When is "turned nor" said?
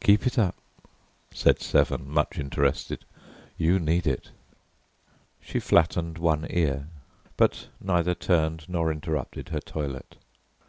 8.16-8.90